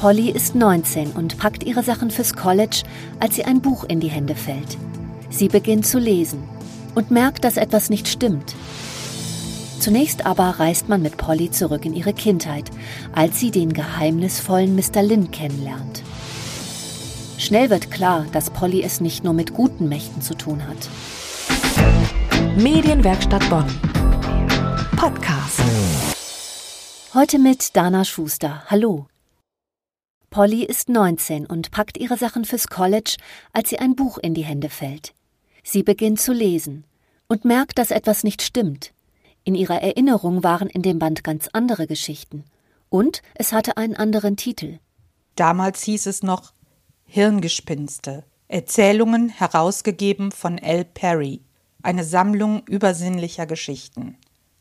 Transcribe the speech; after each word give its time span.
Polly 0.00 0.30
ist 0.30 0.54
19 0.54 1.12
und 1.12 1.38
packt 1.38 1.64
ihre 1.64 1.82
Sachen 1.82 2.10
fürs 2.10 2.34
College, 2.34 2.82
als 3.18 3.36
sie 3.36 3.44
ein 3.44 3.60
Buch 3.60 3.84
in 3.84 4.00
die 4.00 4.10
Hände 4.10 4.34
fällt. 4.34 4.76
Sie 5.30 5.48
beginnt 5.48 5.86
zu 5.86 5.98
lesen 5.98 6.42
und 6.94 7.10
merkt, 7.10 7.44
dass 7.44 7.56
etwas 7.56 7.90
nicht 7.90 8.08
stimmt. 8.08 8.54
Zunächst 9.80 10.26
aber 10.26 10.58
reist 10.58 10.88
man 10.88 11.02
mit 11.02 11.16
Polly 11.16 11.50
zurück 11.50 11.84
in 11.84 11.94
ihre 11.94 12.12
Kindheit, 12.12 12.70
als 13.12 13.40
sie 13.40 13.50
den 13.50 13.72
geheimnisvollen 13.72 14.74
Mr. 14.74 15.02
Lin 15.02 15.30
kennenlernt. 15.30 16.02
Schnell 17.38 17.70
wird 17.70 17.90
klar, 17.90 18.26
dass 18.32 18.50
Polly 18.50 18.82
es 18.82 19.00
nicht 19.00 19.24
nur 19.24 19.34
mit 19.34 19.54
guten 19.54 19.88
Mächten 19.88 20.22
zu 20.22 20.34
tun 20.34 20.62
hat. 20.66 20.88
Medienwerkstatt 22.56 23.48
Bonn. 23.50 23.66
Podcast. 24.96 25.60
Heute 27.12 27.38
mit 27.38 27.76
Dana 27.76 28.04
Schuster. 28.04 28.62
Hallo. 28.66 29.06
Polly 30.36 30.64
ist 30.64 30.90
19 30.90 31.46
und 31.46 31.70
packt 31.70 31.96
ihre 31.96 32.18
Sachen 32.18 32.44
fürs 32.44 32.68
College, 32.68 33.16
als 33.54 33.70
sie 33.70 33.78
ein 33.78 33.96
Buch 33.96 34.18
in 34.18 34.34
die 34.34 34.44
Hände 34.44 34.68
fällt. 34.68 35.14
Sie 35.64 35.82
beginnt 35.82 36.20
zu 36.20 36.34
lesen 36.34 36.84
und 37.26 37.46
merkt, 37.46 37.78
dass 37.78 37.90
etwas 37.90 38.22
nicht 38.22 38.42
stimmt. 38.42 38.92
In 39.44 39.54
ihrer 39.54 39.80
Erinnerung 39.80 40.44
waren 40.44 40.68
in 40.68 40.82
dem 40.82 40.98
Band 40.98 41.24
ganz 41.24 41.48
andere 41.54 41.86
Geschichten. 41.86 42.44
Und 42.90 43.22
es 43.34 43.54
hatte 43.54 43.78
einen 43.78 43.96
anderen 43.96 44.36
Titel. 44.36 44.78
Damals 45.36 45.82
hieß 45.84 46.04
es 46.04 46.22
noch 46.22 46.52
Hirngespinste. 47.06 48.22
Erzählungen 48.46 49.30
herausgegeben 49.30 50.32
von 50.32 50.58
L. 50.58 50.84
Perry. 50.84 51.40
Eine 51.82 52.04
Sammlung 52.04 52.62
übersinnlicher 52.66 53.46
Geschichten. 53.46 54.18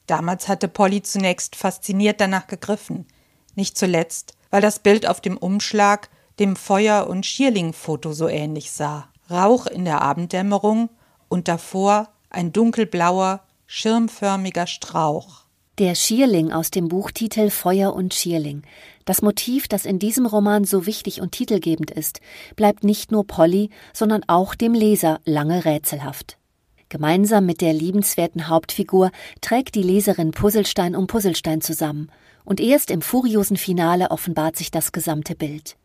Damals 0.07 0.47
hatte 0.47 0.69
Polly 0.69 1.01
zunächst 1.01 1.57
fasziniert 1.57 2.21
danach 2.21 2.47
gegriffen. 2.47 3.07
Nicht 3.55 3.77
zuletzt, 3.77 4.37
weil 4.55 4.61
das 4.61 4.79
Bild 4.79 5.05
auf 5.05 5.19
dem 5.19 5.35
Umschlag 5.35 6.09
dem 6.39 6.55
Feuer- 6.55 7.07
und 7.07 7.25
Schierling-Foto 7.25 8.13
so 8.13 8.29
ähnlich 8.29 8.71
sah. 8.71 9.09
Rauch 9.29 9.67
in 9.67 9.83
der 9.83 10.01
Abenddämmerung 10.01 10.89
und 11.27 11.49
davor 11.49 12.07
ein 12.29 12.53
dunkelblauer, 12.53 13.41
schirmförmiger 13.65 14.65
Strauch. 14.65 15.41
Der 15.77 15.93
Schierling 15.93 16.53
aus 16.53 16.71
dem 16.71 16.87
Buchtitel 16.87 17.49
Feuer 17.49 17.93
und 17.93 18.13
Schierling. 18.13 18.61
Das 19.03 19.21
Motiv, 19.21 19.67
das 19.67 19.85
in 19.85 19.99
diesem 19.99 20.25
Roman 20.25 20.63
so 20.63 20.85
wichtig 20.85 21.19
und 21.19 21.33
titelgebend 21.33 21.91
ist, 21.91 22.21
bleibt 22.55 22.85
nicht 22.85 23.11
nur 23.11 23.27
Polly, 23.27 23.71
sondern 23.91 24.21
auch 24.27 24.55
dem 24.55 24.73
Leser 24.73 25.19
lange 25.25 25.65
rätselhaft. 25.65 26.37
Gemeinsam 26.87 27.45
mit 27.45 27.59
der 27.59 27.73
liebenswerten 27.73 28.47
Hauptfigur 28.47 29.11
trägt 29.41 29.75
die 29.75 29.83
Leserin 29.83 30.31
Puzzlestein 30.31 30.95
um 30.95 31.07
Puzzlestein 31.07 31.59
zusammen 31.59 32.09
und 32.45 32.59
erst 32.59 32.91
im 32.91 33.01
furiosen 33.01 33.57
Finale 33.57 34.11
offenbart 34.11 34.55
sich 34.55 34.71
das 34.71 34.91
gesamte 34.91 35.35
Bild. 35.35 35.75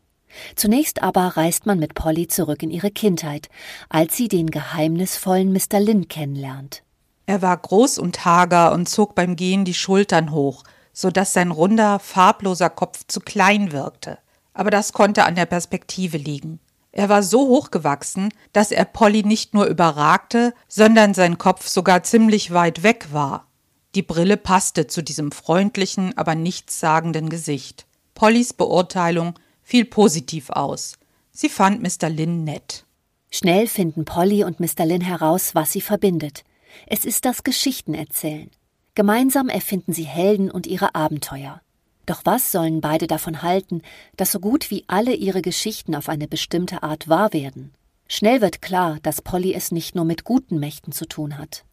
Zunächst 0.55 1.03
aber 1.03 1.35
reist 1.37 1.65
man 1.65 1.79
mit 1.79 1.93
Polly 1.93 2.27
zurück 2.27 2.63
in 2.63 2.71
ihre 2.71 2.91
Kindheit, 2.91 3.49
als 3.89 4.15
sie 4.15 4.27
den 4.27 4.49
geheimnisvollen 4.49 5.51
Mr. 5.51 5.79
Lin 5.79 6.07
kennenlernt. 6.07 6.83
Er 7.25 7.41
war 7.41 7.57
groß 7.57 7.97
und 7.99 8.25
hager 8.25 8.71
und 8.71 8.87
zog 8.87 9.15
beim 9.15 9.35
Gehen 9.35 9.65
die 9.65 9.73
Schultern 9.73 10.31
hoch, 10.31 10.63
so 10.93 11.09
dass 11.09 11.33
sein 11.33 11.51
runder, 11.51 11.99
farbloser 11.99 12.69
Kopf 12.69 13.03
zu 13.07 13.19
klein 13.19 13.71
wirkte. 13.71 14.17
Aber 14.53 14.69
das 14.69 14.93
konnte 14.93 15.23
an 15.23 15.35
der 15.35 15.45
Perspektive 15.45 16.17
liegen. 16.17 16.59
Er 16.91 17.07
war 17.07 17.23
so 17.23 17.47
hochgewachsen, 17.47 18.33
dass 18.51 18.71
er 18.71 18.83
Polly 18.83 19.23
nicht 19.23 19.53
nur 19.53 19.65
überragte, 19.65 20.53
sondern 20.67 21.13
sein 21.13 21.37
Kopf 21.37 21.67
sogar 21.67 22.03
ziemlich 22.03 22.53
weit 22.53 22.83
weg 22.83 23.07
war. 23.11 23.47
Die 23.93 24.03
Brille 24.03 24.37
passte 24.37 24.87
zu 24.87 25.03
diesem 25.03 25.31
freundlichen, 25.31 26.17
aber 26.17 26.35
nichtssagenden 26.35 27.29
Gesicht. 27.29 27.85
Pollys 28.13 28.53
Beurteilung 28.53 29.33
fiel 29.61 29.85
positiv 29.85 30.49
aus. 30.49 30.97
Sie 31.31 31.49
fand 31.49 31.81
Mr. 31.81 32.09
Lin 32.09 32.43
nett. 32.43 32.85
Schnell 33.29 33.67
finden 33.67 34.05
Polly 34.05 34.43
und 34.43 34.59
Mr. 34.59 34.85
Lin 34.85 35.01
heraus, 35.01 35.55
was 35.55 35.71
sie 35.71 35.81
verbindet. 35.81 36.43
Es 36.87 37.05
ist 37.05 37.25
das 37.25 37.43
Geschichtenerzählen. 37.43 38.49
Gemeinsam 38.95 39.49
erfinden 39.49 39.93
sie 39.93 40.03
Helden 40.03 40.51
und 40.51 40.67
ihre 40.67 40.95
Abenteuer. 40.95 41.61
Doch 42.05 42.21
was 42.25 42.51
sollen 42.51 42.81
beide 42.81 43.07
davon 43.07 43.41
halten, 43.41 43.81
dass 44.17 44.31
so 44.31 44.39
gut 44.39 44.69
wie 44.71 44.83
alle 44.87 45.13
ihre 45.13 45.41
Geschichten 45.41 45.95
auf 45.95 46.09
eine 46.09 46.27
bestimmte 46.27 46.83
Art 46.83 47.07
wahr 47.07 47.31
werden? 47.31 47.73
Schnell 48.07 48.41
wird 48.41 48.61
klar, 48.61 48.99
dass 49.03 49.21
Polly 49.21 49.53
es 49.53 49.71
nicht 49.71 49.95
nur 49.95 50.03
mit 50.03 50.25
guten 50.25 50.59
Mächten 50.59 50.91
zu 50.91 51.05
tun 51.05 51.37
hat. 51.37 51.63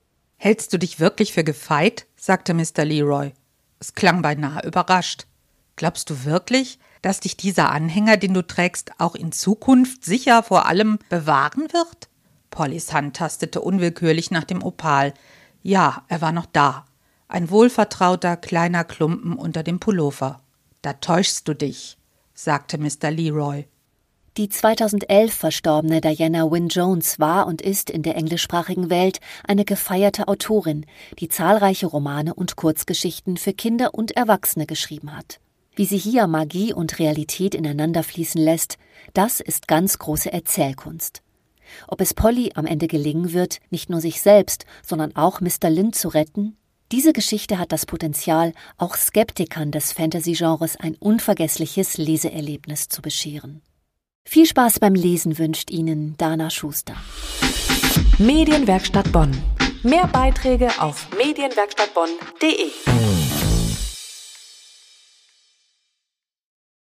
Hältst 0.40 0.72
du 0.72 0.78
dich 0.78 1.00
wirklich 1.00 1.32
für 1.32 1.42
gefeit? 1.42 2.06
sagte 2.16 2.54
Mr. 2.54 2.84
Leroy. 2.84 3.32
Es 3.80 3.94
klang 3.94 4.22
beinahe 4.22 4.64
überrascht. 4.64 5.26
Glaubst 5.74 6.10
du 6.10 6.24
wirklich, 6.24 6.78
dass 7.02 7.20
dich 7.20 7.36
dieser 7.36 7.70
Anhänger, 7.70 8.16
den 8.16 8.34
du 8.34 8.46
trägst, 8.46 8.92
auch 8.98 9.16
in 9.16 9.32
Zukunft 9.32 10.04
sicher 10.04 10.44
vor 10.44 10.66
allem 10.66 11.00
bewahren 11.08 11.72
wird? 11.72 12.08
Pollys 12.50 12.92
Hand 12.92 13.16
tastete 13.16 13.60
unwillkürlich 13.60 14.30
nach 14.30 14.44
dem 14.44 14.62
Opal. 14.62 15.12
Ja, 15.62 16.04
er 16.08 16.20
war 16.20 16.32
noch 16.32 16.46
da. 16.46 16.84
Ein 17.26 17.50
wohlvertrauter 17.50 18.36
kleiner 18.36 18.84
Klumpen 18.84 19.34
unter 19.34 19.64
dem 19.64 19.80
Pullover. 19.80 20.40
Da 20.82 20.94
täuschst 20.94 21.48
du 21.48 21.54
dich, 21.54 21.98
sagte 22.32 22.78
Mr. 22.78 23.10
Leroy. 23.10 23.66
Die 24.38 24.48
2011 24.48 25.34
verstorbene 25.34 26.00
Diana 26.00 26.48
Wynne 26.48 26.68
Jones 26.68 27.18
war 27.18 27.48
und 27.48 27.60
ist 27.60 27.90
in 27.90 28.04
der 28.04 28.14
englischsprachigen 28.14 28.88
Welt 28.88 29.18
eine 29.42 29.64
gefeierte 29.64 30.28
Autorin, 30.28 30.86
die 31.18 31.26
zahlreiche 31.26 31.88
Romane 31.88 32.34
und 32.34 32.54
Kurzgeschichten 32.54 33.36
für 33.36 33.52
Kinder 33.52 33.94
und 33.94 34.12
Erwachsene 34.12 34.66
geschrieben 34.66 35.16
hat. 35.16 35.40
Wie 35.74 35.86
sie 35.86 35.98
hier 35.98 36.28
Magie 36.28 36.72
und 36.72 37.00
Realität 37.00 37.56
ineinander 37.56 38.04
fließen 38.04 38.40
lässt, 38.40 38.78
das 39.12 39.40
ist 39.40 39.66
ganz 39.66 39.98
große 39.98 40.32
Erzählkunst. 40.32 41.22
Ob 41.88 42.00
es 42.00 42.14
Polly 42.14 42.52
am 42.54 42.64
Ende 42.64 42.86
gelingen 42.86 43.32
wird, 43.32 43.58
nicht 43.70 43.90
nur 43.90 44.00
sich 44.00 44.20
selbst, 44.20 44.66
sondern 44.86 45.16
auch 45.16 45.40
Mr. 45.40 45.68
Lynn 45.68 45.92
zu 45.92 46.06
retten, 46.06 46.56
diese 46.92 47.12
Geschichte 47.12 47.58
hat 47.58 47.72
das 47.72 47.86
Potenzial, 47.86 48.52
auch 48.76 48.94
Skeptikern 48.94 49.72
des 49.72 49.92
Fantasy-Genres 49.92 50.76
ein 50.76 50.94
unvergessliches 50.94 51.98
Leseerlebnis 51.98 52.88
zu 52.88 53.02
bescheren. 53.02 53.62
Viel 54.30 54.44
Spaß 54.44 54.78
beim 54.78 54.94
Lesen 54.94 55.38
wünscht 55.38 55.70
Ihnen 55.70 56.14
Dana 56.18 56.50
Schuster. 56.50 56.92
Medienwerkstatt 58.18 59.10
Bonn. 59.10 59.30
Mehr 59.82 60.06
Beiträge 60.06 60.68
auf 60.78 61.06
medienwerkstattbonn.de. 61.16 63.07